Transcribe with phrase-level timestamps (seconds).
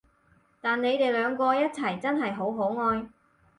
[0.59, 3.05] 但你哋兩個一齊真係好可愛